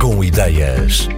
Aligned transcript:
Com 0.00 0.24
ideias. 0.24 1.08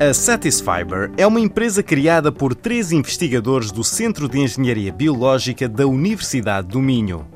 A 0.00 0.14
Satisfiber 0.14 1.12
é 1.18 1.26
uma 1.26 1.38
empresa 1.38 1.82
criada 1.82 2.32
por 2.32 2.54
três 2.54 2.92
investigadores 2.92 3.70
do 3.70 3.84
Centro 3.84 4.26
de 4.26 4.38
Engenharia 4.38 4.90
Biológica 4.90 5.68
da 5.68 5.86
Universidade 5.86 6.68
do 6.68 6.80
Minho. 6.80 7.26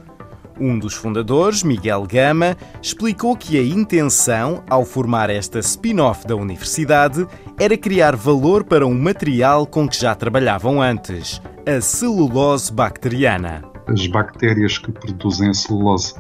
Um 0.58 0.78
dos 0.78 0.94
fundadores, 0.94 1.62
Miguel 1.62 2.06
Gama, 2.06 2.56
explicou 2.80 3.36
que 3.36 3.58
a 3.58 3.62
intenção, 3.62 4.64
ao 4.70 4.86
formar 4.86 5.28
esta 5.28 5.58
spin-off 5.58 6.26
da 6.26 6.34
universidade, 6.34 7.26
era 7.60 7.76
criar 7.76 8.16
valor 8.16 8.64
para 8.64 8.86
um 8.86 8.98
material 8.98 9.66
com 9.66 9.86
que 9.86 10.00
já 10.00 10.14
trabalhavam 10.14 10.80
antes, 10.80 11.42
a 11.66 11.78
celulose 11.78 12.72
bacteriana. 12.72 13.62
As 13.86 14.06
bactérias 14.06 14.78
que 14.78 14.90
produzem 14.90 15.50
a 15.50 15.54
celulose 15.54 16.14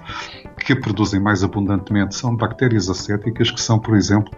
que 0.64 0.74
produzem 0.74 1.20
mais 1.20 1.44
abundantemente 1.44 2.14
são 2.14 2.34
bactérias 2.34 2.88
acéticas, 2.88 3.50
que 3.50 3.60
são, 3.60 3.78
por 3.78 3.96
exemplo, 3.96 4.30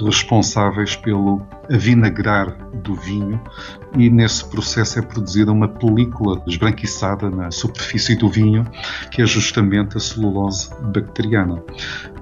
responsáveis 0.00 0.96
pelo 0.96 1.40
avinagrar 1.70 2.56
do 2.82 2.94
vinho 2.94 3.40
e 3.96 4.10
nesse 4.10 4.44
processo 4.48 4.98
é 4.98 5.02
produzida 5.02 5.50
uma 5.50 5.68
película 5.68 6.42
esbranquiçada 6.46 7.30
na 7.30 7.50
superfície 7.50 8.16
do 8.16 8.28
vinho, 8.28 8.66
que 9.10 9.22
é 9.22 9.26
justamente 9.26 9.96
a 9.96 10.00
celulose 10.00 10.70
bacteriana. 10.92 11.62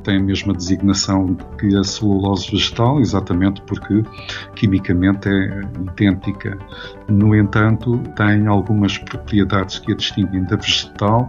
Tem 0.04 0.18
a 0.18 0.23
mesma 0.23 0.54
designação 0.54 1.34
que 1.59 1.77
a 1.77 1.82
celulose 1.82 2.51
vegetal, 2.51 3.01
exatamente 3.01 3.60
porque 3.62 4.04
quimicamente 4.54 5.28
é 5.28 5.60
idêntica. 5.80 6.56
No 7.09 7.34
entanto, 7.34 7.98
tem 8.15 8.46
algumas 8.46 8.98
propriedades 8.98 9.80
que 9.80 9.92
a 9.92 9.96
distinguem 9.96 10.45
da 10.45 10.56
vegetal, 10.56 11.28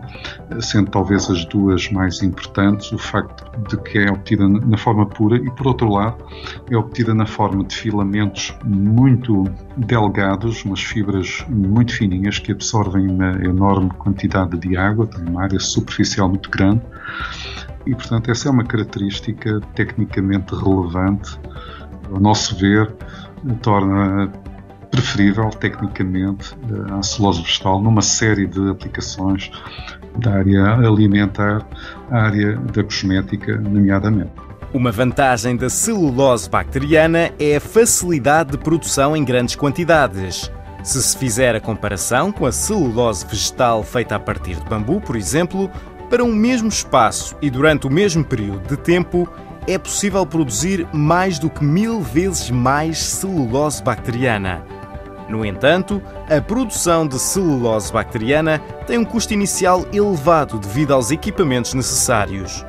sendo 0.60 0.92
talvez 0.92 1.28
as 1.30 1.44
duas 1.46 1.90
mais 1.92 2.22
importantes, 2.22 2.92
o 2.92 3.00
facto 3.00 3.50
de 3.68 3.78
que 3.78 3.98
é 3.98 4.12
obtida 4.12 4.48
na 4.48 4.78
forma 4.78 5.08
pura 5.08 5.38
e, 5.38 5.50
por 5.52 5.68
outro 5.68 5.90
lado, 5.90 6.24
é 6.70 6.78
obtida 6.78 7.16
na 7.16 7.26
forma 7.26 7.64
de 7.64 7.74
filamentos 8.08 8.56
muito 8.64 9.44
delgados, 9.76 10.64
umas 10.64 10.82
fibras 10.82 11.46
muito 11.50 11.94
fininhas 11.94 12.40
que 12.40 12.52
absorvem 12.52 13.08
uma 13.08 13.32
enorme 13.44 13.90
quantidade 13.90 14.58
de 14.58 14.78
água, 14.78 15.06
tem 15.06 15.28
uma 15.28 15.44
área 15.44 15.60
superficial 15.60 16.30
muito 16.30 16.50
grande 16.50 16.82
e, 17.86 17.94
portanto, 17.94 18.32
essa 18.32 18.48
é 18.48 18.52
uma 18.52 18.64
característica 18.64 19.60
tecnicamente 19.76 20.56
relevante, 20.56 21.38
ao 22.12 22.20
nosso 22.20 22.56
ver, 22.58 22.94
torna 23.62 24.32
preferível 24.90 25.50
tecnicamente 25.50 26.56
a 26.98 27.04
celulose 27.04 27.42
vegetal 27.42 27.82
numa 27.82 28.02
série 28.02 28.48
de 28.48 28.70
aplicações 28.70 29.52
da 30.18 30.36
área 30.36 30.74
alimentar, 30.76 31.66
à 32.10 32.24
área 32.24 32.56
da 32.58 32.84
cosmética, 32.84 33.58
nomeadamente. 33.58 34.48
Uma 34.74 34.92
vantagem 34.92 35.56
da 35.56 35.70
celulose 35.70 36.50
bacteriana 36.50 37.32
é 37.40 37.56
a 37.56 37.62
facilidade 37.62 38.52
de 38.52 38.58
produção 38.58 39.16
em 39.16 39.24
grandes 39.24 39.56
quantidades. 39.56 40.52
Se 40.84 41.02
se 41.02 41.18
fizer 41.18 41.56
a 41.56 41.62
comparação 41.62 42.34
com 42.34 42.46
a 42.46 42.52
celulose 42.52 43.26
vegetal 43.26 43.82
feita 43.82 44.16
a 44.16 44.20
partir 44.20 44.56
de 44.56 44.66
bambu, 44.66 45.00
por 45.00 45.16
exemplo, 45.16 45.72
para 46.10 46.24
um 46.24 46.34
mesmo 46.34 46.68
espaço 46.68 47.36
e 47.42 47.50
durante 47.50 47.88
o 47.88 47.90
mesmo 47.90 48.26
período 48.26 48.68
de 48.68 48.76
tempo, 48.76 49.28
é 49.66 49.78
possível 49.78 50.26
produzir 50.26 50.86
mais 50.94 51.40
do 51.40 51.50
que 51.50 51.64
mil 51.64 52.02
vezes 52.02 52.52
mais 52.52 53.00
celulose 53.00 53.82
bacteriana. 53.82 54.66
No 55.30 55.46
entanto, 55.46 56.02
a 56.30 56.42
produção 56.42 57.08
de 57.08 57.18
celulose 57.18 57.92
bacteriana 57.92 58.60
tem 58.86 58.98
um 58.98 59.06
custo 59.06 59.34
inicial 59.34 59.86
elevado 59.94 60.60
devido 60.60 60.94
aos 60.94 61.10
equipamentos 61.10 61.74
necessários. 61.74 62.66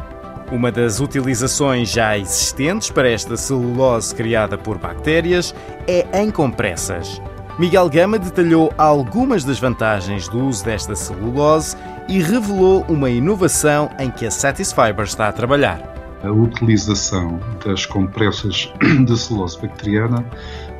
Uma 0.50 0.72
das 0.72 0.98
utilizações 0.98 1.90
já 1.90 2.16
existentes 2.16 2.90
para 2.90 3.10
esta 3.10 3.36
celulose 3.36 4.14
criada 4.14 4.56
por 4.56 4.78
bactérias 4.78 5.54
é 5.86 6.06
em 6.22 6.30
compressas. 6.30 7.20
Miguel 7.58 7.90
Gama 7.90 8.18
detalhou 8.18 8.72
algumas 8.78 9.44
das 9.44 9.58
vantagens 9.58 10.26
do 10.28 10.46
uso 10.46 10.64
desta 10.64 10.94
celulose 10.94 11.76
e 12.08 12.20
revelou 12.20 12.84
uma 12.88 13.10
inovação 13.10 13.90
em 13.98 14.10
que 14.10 14.24
a 14.24 14.30
Satisfiber 14.30 15.04
está 15.04 15.28
a 15.28 15.32
trabalhar 15.32 15.97
a 16.22 16.30
utilização 16.30 17.38
das 17.64 17.86
compressas 17.86 18.72
de 19.06 19.16
celulose 19.16 19.60
bacteriana, 19.60 20.24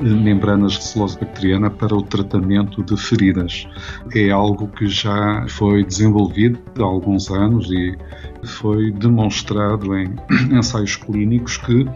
eh, 0.01 0.05
membranas 0.05 0.73
de 0.73 0.85
celulose 0.85 1.19
bacteriana, 1.19 1.71
para 1.71 1.95
o 1.95 2.03
tratamento 2.03 2.83
de 2.83 2.97
feridas. 2.97 3.69
É 4.15 4.31
algo 4.31 4.69
que 4.69 4.87
já 4.87 5.47
foi 5.49 5.85
desenvolvido 5.85 6.59
há 6.79 6.83
alguns 6.83 7.31
anos 7.31 7.71
e 7.71 7.97
foi 8.45 8.91
demonstrado 8.93 9.97
em 9.97 10.15
ensaios 10.57 10.97
clínicos 10.97 11.57
que 11.57 11.87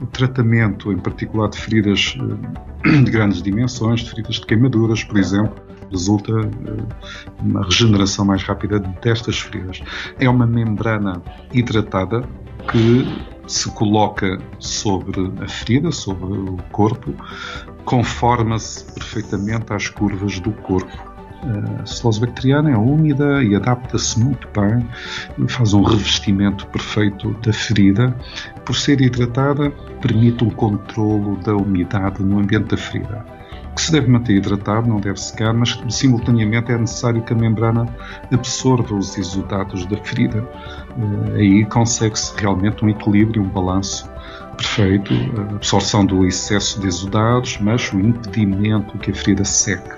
o 0.00 0.06
tratamento, 0.06 0.92
em 0.92 0.98
particular 0.98 1.48
de 1.48 1.58
feridas 1.58 2.16
eh, 2.84 2.98
de 3.02 3.10
grandes 3.10 3.42
dimensões, 3.42 4.00
de 4.00 4.10
feridas 4.10 4.36
de 4.36 4.46
queimaduras, 4.46 5.02
por 5.02 5.18
exemplo, 5.18 5.54
resulta 5.90 6.32
eh, 6.32 6.82
uma 7.40 7.64
regeneração 7.64 8.24
mais 8.24 8.42
rápida 8.42 8.78
destas 8.78 9.38
feridas. 9.38 9.80
É 10.18 10.28
uma 10.28 10.46
membrana 10.46 11.22
hidratada 11.52 12.22
que 12.70 13.06
se 13.46 13.70
coloca 13.70 14.38
sobre 14.58 15.32
a 15.42 15.48
ferida, 15.48 15.90
sobre 15.90 16.38
o 16.38 16.56
corpo, 16.70 17.12
conforma-se 17.84 18.84
perfeitamente 18.94 19.72
às 19.72 19.88
curvas 19.88 20.38
do 20.40 20.52
corpo. 20.52 21.12
A 21.42 21.84
celulose 21.84 22.20
bacteriana 22.20 22.70
é 22.70 22.76
úmida 22.76 23.42
e 23.42 23.56
adapta-se 23.56 24.18
muito 24.20 24.48
bem, 24.54 24.86
faz 25.48 25.74
um 25.74 25.82
revestimento 25.82 26.66
perfeito 26.68 27.32
da 27.44 27.52
ferida. 27.52 28.16
Por 28.64 28.76
ser 28.76 29.00
hidratada, 29.00 29.70
permite 30.00 30.44
um 30.44 30.50
controlo 30.50 31.36
da 31.38 31.56
umidade 31.56 32.22
no 32.22 32.38
ambiente 32.38 32.68
da 32.68 32.76
ferida 32.76 33.26
que 33.74 33.82
se 33.82 33.92
deve 33.92 34.08
manter 34.08 34.34
hidratado, 34.34 34.88
não 34.88 35.00
deve 35.00 35.20
secar, 35.20 35.52
mas 35.52 35.80
simultaneamente 35.88 36.72
é 36.72 36.78
necessário 36.78 37.22
que 37.22 37.32
a 37.32 37.36
membrana 37.36 37.86
absorva 38.32 38.94
os 38.94 39.16
exudados 39.16 39.86
da 39.86 39.96
ferida. 39.96 40.46
Eh, 41.34 41.38
aí 41.38 41.64
consegue-se 41.64 42.34
realmente 42.38 42.84
um 42.84 42.88
equilíbrio, 42.88 43.42
um 43.42 43.48
balanço 43.48 44.10
perfeito, 44.56 45.12
a 45.36 45.54
absorção 45.54 46.04
do 46.04 46.26
excesso 46.26 46.80
de 46.80 46.86
exudados, 46.86 47.58
mas 47.60 47.92
o 47.92 47.98
impedimento 47.98 48.96
que 48.98 49.10
a 49.10 49.14
ferida 49.14 49.44
seque. 49.44 49.90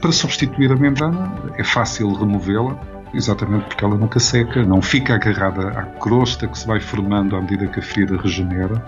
Para 0.00 0.12
substituir 0.12 0.70
a 0.72 0.76
membrana, 0.76 1.32
é 1.56 1.64
fácil 1.64 2.12
removê-la, 2.12 2.78
exatamente 3.12 3.66
porque 3.66 3.84
ela 3.84 3.96
nunca 3.96 4.20
seca, 4.20 4.64
não 4.64 4.80
fica 4.80 5.14
agarrada 5.14 5.68
à 5.68 5.82
crosta 5.82 6.46
que 6.46 6.58
se 6.58 6.66
vai 6.66 6.80
formando 6.80 7.36
à 7.36 7.40
medida 7.40 7.66
que 7.66 7.80
a 7.80 7.82
ferida 7.82 8.16
regenera 8.16 8.82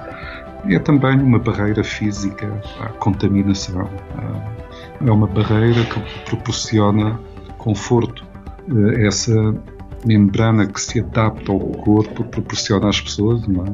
é 0.69 0.79
também 0.79 1.19
uma 1.21 1.39
barreira 1.39 1.83
física 1.83 2.49
à 2.81 2.89
contaminação. 2.89 3.89
Ah, 4.17 4.53
é 5.05 5.11
uma 5.11 5.27
barreira 5.27 5.85
que 5.85 6.01
proporciona 6.25 7.19
conforto. 7.59 8.25
Ah, 8.71 9.01
essa 9.01 9.55
membrana 10.07 10.67
que 10.67 10.81
se 10.81 11.01
adapta 11.01 11.53
ao 11.53 11.61
corpo 11.61 12.25
proporciona 12.25 12.89
às 12.89 13.01
pessoas 13.01 13.45
uma 13.47 13.67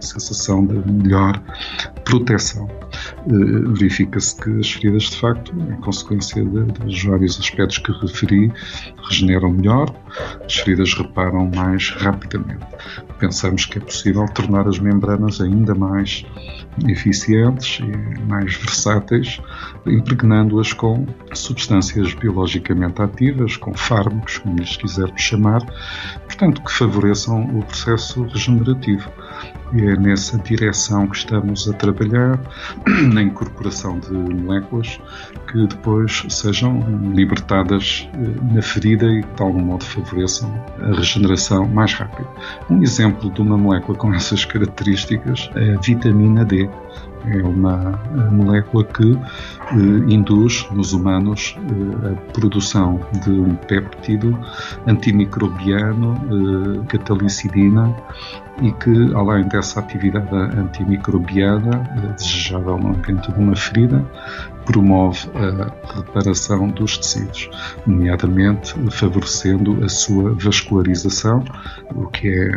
sensação 0.00 0.64
de 0.66 0.74
melhor 0.90 1.40
proteção. 2.04 2.68
Uh, 3.26 3.72
Verifica-se 3.74 4.36
que 4.40 4.50
as 4.60 4.70
feridas, 4.70 5.04
de 5.04 5.16
facto, 5.16 5.52
em 5.52 5.80
consequência 5.80 6.44
de, 6.44 6.60
dos 6.64 7.02
vários 7.04 7.38
aspectos 7.40 7.78
que 7.78 7.92
referi, 7.92 8.52
regeneram 9.08 9.52
melhor, 9.52 9.92
as 10.44 10.54
feridas 10.54 10.94
reparam 10.94 11.50
mais 11.54 11.90
rapidamente. 11.90 12.64
Pensamos 13.18 13.66
que 13.66 13.78
é 13.78 13.80
possível 13.80 14.26
tornar 14.26 14.68
as 14.68 14.78
membranas 14.78 15.40
ainda 15.40 15.74
mais 15.74 16.24
eficientes 16.86 17.80
e 17.80 18.20
mais 18.22 18.54
versáteis, 18.54 19.40
impregnando-as 19.86 20.72
com 20.72 21.06
substâncias 21.32 22.14
biologicamente 22.14 23.00
ativas, 23.00 23.56
com 23.56 23.74
fármacos, 23.74 24.38
como 24.38 24.56
lhes 24.56 24.76
quisermos 24.76 25.20
chamar, 25.20 25.64
portanto, 26.26 26.62
que 26.62 26.72
favoreçam 26.72 27.58
o 27.58 27.64
processo 27.64 28.22
regenerativo. 28.24 29.10
É 29.72 29.96
nessa 29.96 30.38
direção 30.38 31.08
que 31.08 31.16
estamos 31.16 31.68
a 31.68 31.72
trabalhar, 31.72 32.38
na 33.12 33.22
incorporação 33.22 33.98
de 33.98 34.12
moléculas 34.12 35.00
que 35.50 35.66
depois 35.66 36.24
sejam 36.28 36.80
libertadas 37.14 38.08
eh, 38.14 38.54
na 38.54 38.62
ferida 38.62 39.06
e 39.06 39.22
de 39.22 39.42
algum 39.42 39.60
modo 39.60 39.84
favoreçam 39.84 40.52
a 40.80 40.94
regeneração 40.94 41.66
mais 41.66 41.92
rápida. 41.94 42.28
Um 42.70 42.82
exemplo 42.82 43.30
de 43.30 43.40
uma 43.40 43.56
molécula 43.56 43.98
com 43.98 44.14
essas 44.14 44.44
características 44.44 45.50
é 45.54 45.74
a 45.74 45.80
vitamina 45.80 46.44
D. 46.44 46.68
É 47.26 47.42
uma 47.42 48.00
molécula 48.30 48.84
que 48.84 49.12
eh, 49.12 50.12
induz 50.12 50.66
nos 50.70 50.92
humanos 50.92 51.56
eh, 51.58 52.12
a 52.12 52.32
produção 52.32 53.00
de 53.24 53.30
um 53.30 53.54
péptido 53.54 54.38
antimicrobiano, 54.86 56.14
eh, 56.14 56.86
catalicidina, 56.88 57.94
e 58.62 58.72
que, 58.72 59.14
além 59.14 59.46
dessa 59.48 59.80
atividade 59.80 60.34
antimicrobiana 60.34 62.14
desejada 62.16 62.76
no 62.76 62.88
ambiente 62.88 63.30
de 63.30 63.38
uma 63.38 63.54
ferida, 63.54 64.04
promove 64.64 65.30
a 65.34 65.96
reparação 65.96 66.68
dos 66.68 66.98
tecidos, 66.98 67.48
nomeadamente 67.86 68.74
favorecendo 68.90 69.84
a 69.84 69.88
sua 69.88 70.34
vascularização, 70.34 71.44
o 71.94 72.06
que 72.06 72.28
é 72.28 72.50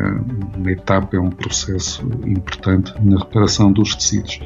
uma 0.57 0.72
etapa, 0.72 1.15
é 1.15 1.19
um 1.19 1.30
processo 1.30 2.01
importante 2.25 2.94
na 3.00 3.19
reparação 3.19 3.72
dos 3.72 3.95
tecidos. 3.95 4.39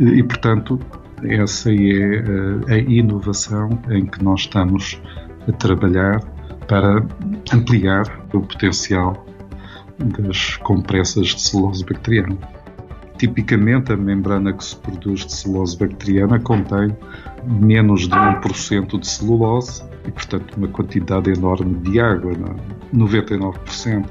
E, 0.00 0.22
portanto, 0.22 0.78
essa 1.24 1.70
é 1.70 2.74
a 2.74 2.78
inovação 2.78 3.70
em 3.90 4.06
que 4.06 4.22
nós 4.22 4.40
estamos 4.40 5.00
a 5.48 5.52
trabalhar 5.52 6.20
para 6.68 7.04
ampliar 7.52 8.04
o 8.32 8.40
potencial 8.40 9.24
das 9.98 10.56
compressas 10.56 11.28
de 11.28 11.40
celulose 11.40 11.84
bacteriana. 11.84 12.36
Tipicamente, 13.16 13.92
a 13.92 13.96
membrana 13.96 14.52
que 14.52 14.64
se 14.64 14.76
produz 14.76 15.24
de 15.24 15.32
celulose 15.32 15.78
bacteriana 15.78 16.40
contém 16.40 16.96
menos 17.44 18.08
de 18.08 18.14
1% 18.14 18.98
de 18.98 19.06
celulose 19.06 19.84
e, 20.06 20.10
portanto, 20.10 20.56
uma 20.56 20.68
quantidade 20.68 21.30
enorme 21.30 21.74
de 21.76 22.00
água, 22.00 22.32
99%. 22.92 24.06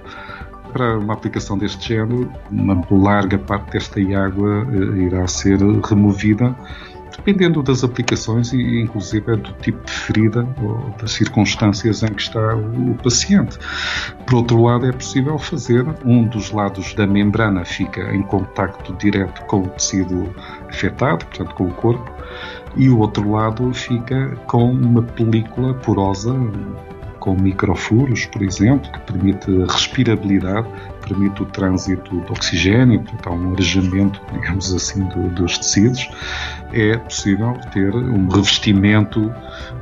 Para 0.73 0.97
uma 0.97 1.13
aplicação 1.13 1.57
deste 1.57 1.89
género, 1.89 2.31
uma 2.51 2.83
larga 2.89 3.37
parte 3.37 3.71
desta 3.71 3.99
água 3.99 4.67
eh, 4.71 5.03
irá 5.03 5.27
ser 5.27 5.59
removida 5.59 6.55
dependendo 7.17 7.61
das 7.61 7.83
aplicações 7.83 8.51
e 8.53 8.81
inclusive 8.81 9.35
do 9.37 9.53
tipo 9.53 9.83
de 9.85 9.91
ferida 9.91 10.47
ou 10.61 10.93
das 10.99 11.11
circunstâncias 11.11 12.03
em 12.03 12.13
que 12.13 12.21
está 12.21 12.55
o 12.55 12.95
paciente. 13.03 13.57
Por 14.25 14.35
outro 14.35 14.61
lado, 14.61 14.87
é 14.87 14.91
possível 14.91 15.37
fazer 15.37 15.85
um 16.05 16.25
dos 16.25 16.51
lados 16.51 16.93
da 16.93 17.05
membrana 17.05 17.63
fica 17.63 18.13
em 18.13 18.23
contacto 18.23 18.93
direto 18.93 19.45
com 19.45 19.61
o 19.61 19.67
tecido 19.69 20.33
afetado, 20.69 21.25
portanto 21.25 21.55
com 21.55 21.67
o 21.67 21.73
corpo, 21.73 22.11
e 22.75 22.89
o 22.89 22.99
outro 22.99 23.31
lado 23.31 23.73
fica 23.73 24.35
com 24.47 24.71
uma 24.71 25.03
película 25.03 25.73
porosa 25.75 26.33
com 27.23 27.35
microfuros, 27.35 28.25
por 28.25 28.43
exemplo, 28.43 28.91
que 28.91 28.99
permite 28.99 29.49
respirabilidade, 29.71 30.67
permite 31.07 31.41
o 31.41 31.45
trânsito 31.45 32.19
de 32.19 32.29
oxigênio, 32.29 33.01
portanto, 33.01 33.33
um 33.33 33.53
arejamento, 33.53 34.21
digamos 34.33 34.73
assim, 34.73 35.05
do, 35.05 35.29
dos 35.29 35.57
tecidos. 35.57 36.09
É 36.73 36.97
possível 36.97 37.57
ter 37.71 37.95
um 37.95 38.27
revestimento 38.27 39.33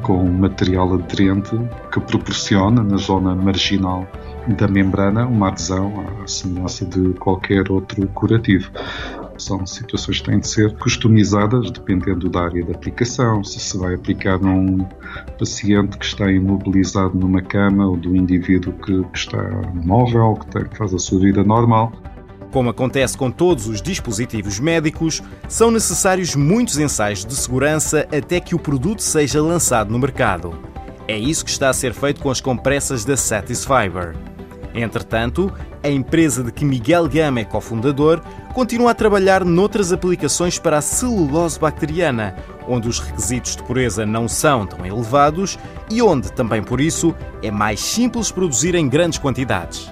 com 0.03 0.23
um 0.23 0.31
material 0.31 0.93
aderente 0.93 1.59
que 1.91 1.99
proporciona, 1.99 2.83
na 2.83 2.97
zona 2.97 3.33
marginal 3.33 4.07
da 4.47 4.67
membrana, 4.67 5.25
uma 5.25 5.47
adesão 5.47 6.05
à 6.23 6.27
semelhança 6.27 6.85
de 6.85 7.13
qualquer 7.15 7.71
outro 7.71 8.05
curativo. 8.09 8.69
São 9.41 9.65
situações 9.65 10.19
que 10.19 10.29
têm 10.29 10.39
de 10.39 10.47
ser 10.47 10.77
customizadas 10.77 11.71
dependendo 11.71 12.29
da 12.29 12.43
área 12.43 12.63
de 12.63 12.71
aplicação, 12.71 13.43
se 13.43 13.59
se 13.59 13.75
vai 13.75 13.95
aplicar 13.95 14.39
num 14.39 14.85
paciente 15.39 15.97
que 15.97 16.05
está 16.05 16.31
imobilizado 16.31 17.17
numa 17.17 17.41
cama 17.41 17.87
ou 17.87 17.97
do 17.97 18.15
indivíduo 18.15 18.71
que, 18.73 19.03
está 19.15 19.41
móvel, 19.73 20.37
que 20.69 20.77
faz 20.77 20.93
a 20.93 20.99
sua 20.99 21.21
vida 21.21 21.43
normal. 21.43 21.91
Como 22.51 22.69
acontece 22.69 23.17
com 23.17 23.31
todos 23.31 23.67
os 23.67 23.81
dispositivos 23.81 24.59
médicos, 24.59 25.23
são 25.49 25.71
necessários 25.71 26.35
muitos 26.35 26.77
ensaios 26.77 27.25
de 27.25 27.33
segurança 27.33 28.07
até 28.15 28.39
que 28.39 28.53
o 28.53 28.59
produto 28.59 29.01
seja 29.01 29.41
lançado 29.41 29.91
no 29.91 29.97
mercado. 29.97 30.53
É 31.07 31.17
isso 31.17 31.43
que 31.43 31.49
está 31.49 31.69
a 31.69 31.73
ser 31.73 31.93
feito 31.95 32.21
com 32.21 32.29
as 32.29 32.39
compressas 32.39 33.03
da 33.03 33.17
Satisfiber. 33.17 34.15
Entretanto, 34.75 35.51
a 35.83 35.89
empresa 35.89 36.43
de 36.43 36.51
que 36.51 36.65
Miguel 36.65 37.07
Gama 37.07 37.39
é 37.39 37.45
cofundador 37.45 38.21
continua 38.53 38.91
a 38.91 38.95
trabalhar 38.95 39.43
noutras 39.43 39.91
aplicações 39.91 40.59
para 40.59 40.77
a 40.77 40.81
celulose 40.81 41.59
bacteriana, 41.59 42.35
onde 42.67 42.87
os 42.87 42.99
requisitos 42.99 43.55
de 43.55 43.63
pureza 43.63 44.05
não 44.05 44.27
são 44.27 44.65
tão 44.65 44.85
elevados 44.85 45.57
e 45.89 46.01
onde, 46.01 46.31
também 46.31 46.61
por 46.61 46.79
isso, 46.79 47.15
é 47.41 47.49
mais 47.49 47.79
simples 47.79 48.31
produzir 48.31 48.75
em 48.75 48.87
grandes 48.87 49.19
quantidades. 49.19 49.91